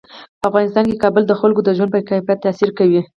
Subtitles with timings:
[0.39, 3.01] په افغانستان کې کابل د خلکو د ژوند په کیفیت تاثیر کوي.